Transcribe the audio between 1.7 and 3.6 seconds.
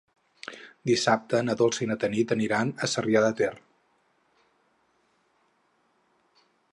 i na Tanit aniran a Sarrià de Ter.